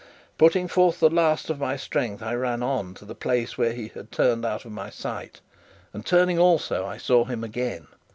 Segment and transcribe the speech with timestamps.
[0.39, 3.89] Putting forth the last of my strength, I ran on to the place where he
[3.89, 5.41] had turned out of my sight,
[5.93, 7.85] and, turning also, I saw him again.